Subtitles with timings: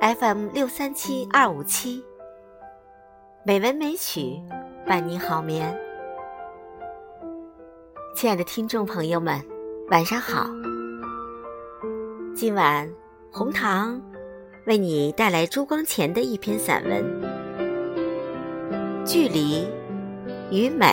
[0.00, 2.02] FM 六三七二五七，
[3.44, 4.40] 美文美曲
[4.86, 5.78] 伴你好眠。
[8.16, 9.38] 亲爱的听众朋友们，
[9.90, 10.46] 晚上好。
[12.34, 12.90] 今晚
[13.30, 14.00] 红糖
[14.66, 17.04] 为你带来朱光潜的一篇散文
[19.04, 19.68] 《距离
[20.50, 20.86] 与美》。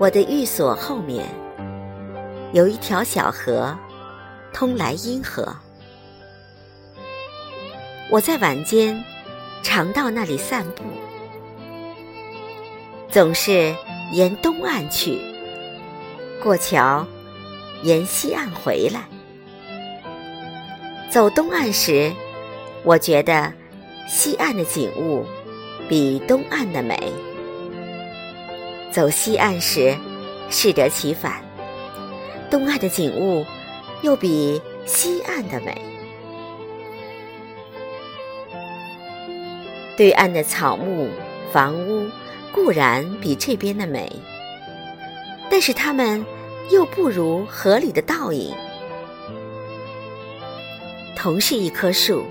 [0.00, 1.26] 我的寓所后面
[2.54, 3.76] 有一条小河，
[4.50, 5.54] 通来阴河。
[8.10, 9.04] 我在晚间
[9.62, 10.84] 常到那里散步，
[13.10, 13.76] 总是
[14.10, 15.20] 沿东岸去，
[16.42, 17.06] 过桥，
[17.82, 19.04] 沿西岸回来。
[21.10, 22.10] 走东岸时，
[22.84, 23.52] 我觉得
[24.08, 25.26] 西岸的景物
[25.90, 27.12] 比东岸的美。
[28.90, 29.96] 走西岸时，
[30.50, 31.40] 适得其反，
[32.50, 33.46] 东岸的景物
[34.02, 35.80] 又比西岸的美。
[39.96, 41.08] 对岸的草木、
[41.52, 42.08] 房屋
[42.52, 44.10] 固然比这边的美，
[45.48, 46.24] 但是它们
[46.70, 48.52] 又不如河里的倒影。
[51.14, 52.24] 同是一棵树，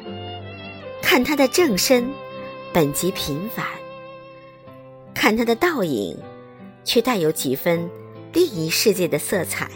[1.02, 2.12] 看它的正身，
[2.73, 3.64] 本即平凡；
[5.14, 6.18] 看它的倒影。
[6.84, 7.90] 却带有几分
[8.34, 9.70] 另一世界的色彩。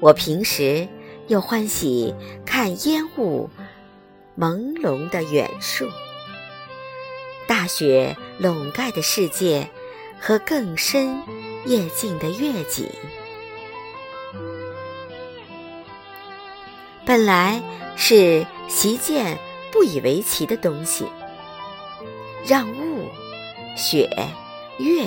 [0.00, 0.88] 我平时
[1.28, 3.48] 又欢喜看烟雾
[4.36, 5.86] 朦胧的远处，
[7.46, 9.68] 大雪笼盖的世界
[10.18, 11.22] 和更深
[11.66, 12.88] 夜静的月景。
[17.04, 17.62] 本来
[17.96, 19.38] 是习见
[19.70, 21.06] 不以为奇的东西，
[22.46, 23.08] 让雾、
[23.76, 24.08] 雪。
[24.78, 25.06] 月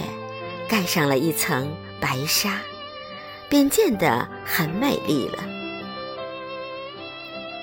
[0.67, 2.61] 盖上了一层白纱，
[3.49, 5.43] 便见得很美丽了。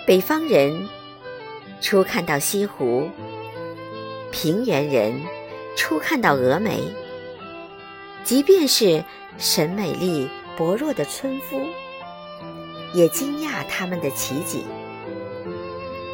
[0.06, 0.88] 北方人
[1.80, 3.08] 初看到西湖，
[4.30, 5.20] 平原人
[5.76, 6.82] 初看到峨眉，
[8.24, 9.04] 即便是
[9.38, 11.60] 审美力薄弱的村夫，
[12.94, 14.64] 也惊讶他们的奇景。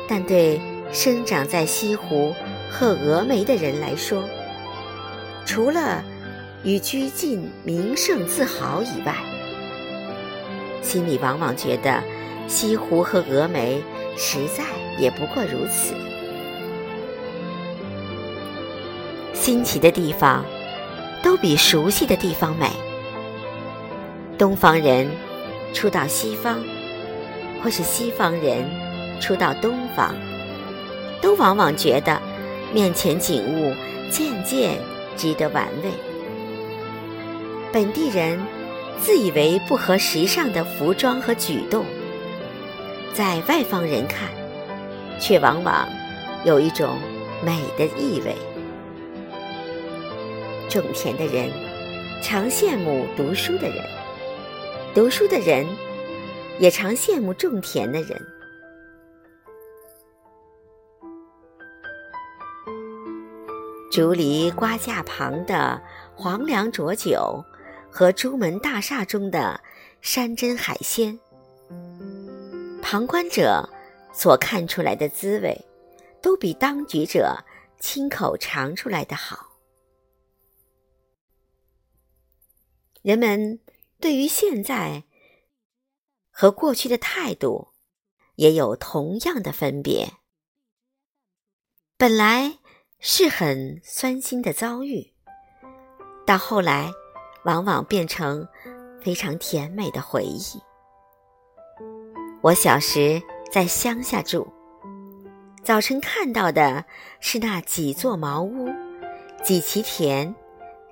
[0.07, 0.61] 但对
[0.93, 2.35] 生长在西湖
[2.71, 4.23] 和峨眉的人来说，
[5.49, 6.05] 除了
[6.63, 9.15] 与居近名胜自豪以外，
[10.83, 12.03] 心里往往觉得
[12.47, 13.83] 西湖和峨眉
[14.15, 14.63] 实在
[14.99, 15.95] 也不过如此。
[19.33, 20.45] 新奇的地方
[21.23, 22.69] 都比熟悉的地方美。
[24.37, 25.09] 东方人
[25.73, 26.63] 初到西方，
[27.65, 28.63] 或是西方人
[29.19, 30.15] 初到东方，
[31.23, 32.21] 都往往觉得
[32.71, 33.75] 面前景物
[34.11, 34.77] 渐渐。
[35.19, 35.91] 值得玩味。
[37.71, 38.41] 本地人
[38.99, 41.85] 自以为不合时尚的服装和举动，
[43.13, 44.31] 在外方人看，
[45.21, 45.87] 却往往
[46.45, 46.97] 有一种
[47.45, 48.35] 美的意味。
[50.71, 51.51] 种田的人
[52.23, 53.85] 常羡慕读书的人，
[54.95, 55.67] 读书的人
[56.59, 58.21] 也常羡慕种田的人。
[63.91, 65.83] 竹篱瓜架旁的
[66.15, 67.43] 黄粱浊酒，
[67.91, 69.59] 和朱门大厦中的
[70.03, 71.19] 山珍海鲜，
[72.83, 73.67] 旁观者
[74.13, 75.65] 所看出来的滋味，
[76.21, 77.43] 都比当局者
[77.81, 79.57] 亲口尝出来的好。
[83.01, 83.59] 人们
[83.99, 85.05] 对于现在
[86.31, 87.69] 和过去的态度，
[88.35, 90.13] 也有同样的分别。
[91.97, 92.59] 本来。
[93.01, 95.13] 是很酸心的遭遇，
[96.27, 96.91] 到后来，
[97.45, 98.47] 往往变成
[99.01, 100.61] 非常甜美的回忆。
[102.41, 103.23] 我小时
[103.53, 104.49] 在乡下住，
[105.63, 106.85] 早晨看到的
[107.21, 108.69] 是那几座茅屋、
[109.45, 110.35] 几畦田、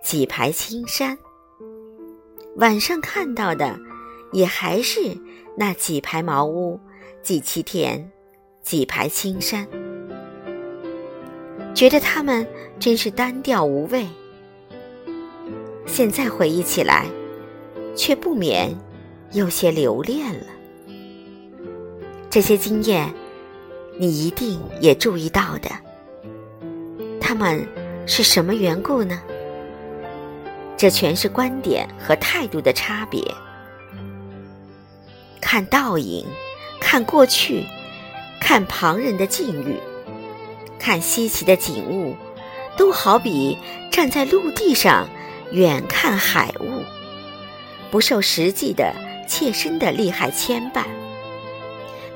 [0.00, 1.17] 几排青山；
[2.55, 3.76] 晚上看到的
[4.32, 5.00] 也还是
[5.56, 6.79] 那几排茅屋、
[7.20, 8.12] 几畦田、
[8.62, 9.67] 几排青山。
[11.76, 12.44] 觉得他们
[12.81, 14.06] 真是单调无味。
[15.87, 17.05] 现在回忆起来，
[17.94, 18.75] 却不免
[19.32, 20.46] 有些留恋了。
[22.31, 23.12] 这些经验，
[23.99, 25.69] 你一定也注意到的。
[27.20, 27.62] 他们
[28.06, 29.20] 是什么缘故呢？
[30.78, 33.23] 这全是观点和态度的差别。
[35.43, 36.25] 看倒影，
[36.81, 37.67] 看过去，
[38.40, 39.76] 看旁人的境遇，
[40.78, 42.17] 看稀奇的景物，
[42.76, 43.58] 都好比
[43.90, 45.08] 站在陆地上
[45.52, 46.82] 远看海物，
[47.90, 48.94] 不受实际的
[49.28, 50.84] 切身的利害牵绊，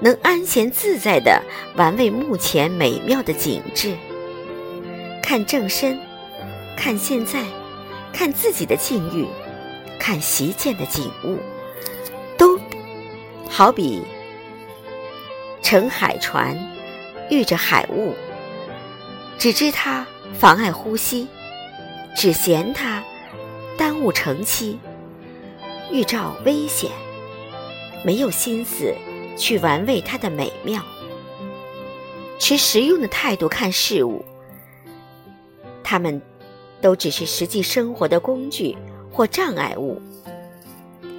[0.00, 1.42] 能安闲自在地
[1.76, 3.96] 玩味目前美妙的景致。
[5.22, 5.98] 看正身，
[6.76, 7.44] 看现在，
[8.12, 9.26] 看自己的境遇，
[9.98, 11.38] 看习见的景物，
[12.36, 12.58] 都
[13.48, 14.02] 好比
[15.62, 16.58] 乘海船，
[17.30, 18.14] 遇着海雾，
[19.40, 21.26] 只知它妨碍呼吸，
[22.14, 23.02] 只嫌它
[23.78, 24.78] 耽误成期，
[25.90, 26.90] 预兆危险，
[28.04, 28.94] 没有心思
[29.38, 30.84] 去玩味它的美妙，
[32.38, 34.22] 持实用的态度看事物。
[35.82, 36.20] 他们
[36.82, 38.76] 都只是实际生活的工具
[39.10, 39.98] 或障碍物，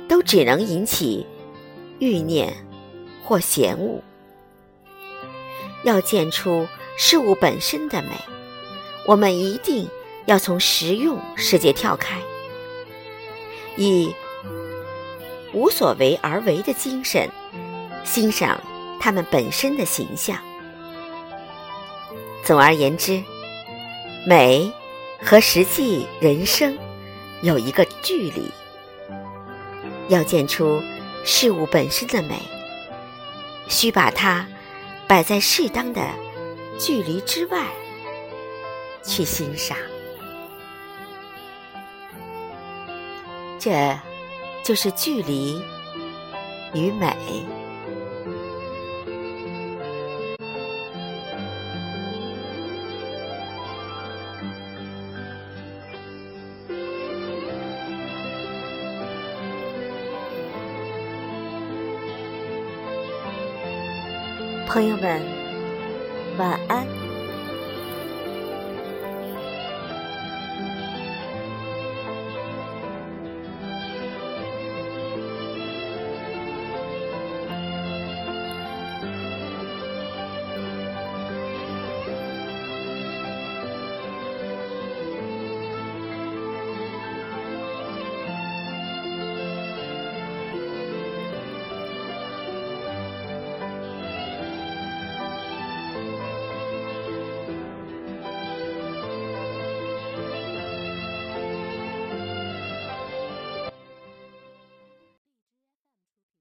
[0.08, 1.26] 都只能引起
[1.98, 2.54] 欲念
[3.26, 4.00] 或嫌恶。
[5.84, 6.68] 要见出
[7.04, 8.10] 事物本身的美，
[9.08, 9.90] 我们一定
[10.28, 12.20] 要从实用世界跳开，
[13.76, 14.14] 以
[15.52, 17.28] 无所为而为的精神
[18.04, 18.62] 欣赏
[19.00, 20.38] 它们本身的形象。
[22.44, 23.20] 总而言之。
[24.28, 24.72] 美
[25.20, 26.78] 和实际人生
[27.42, 28.52] 有一个距离，
[30.08, 30.80] 要见出
[31.26, 32.36] 事物本身的美，
[33.68, 34.46] 需把它
[35.08, 36.08] 摆在适当的
[36.84, 37.68] 距离之外
[39.04, 39.78] 去欣赏。
[43.60, 43.96] 这
[44.64, 45.62] 就是距离
[46.74, 47.16] 与美。
[64.66, 65.41] 朋友们，
[66.42, 67.01] 晚安。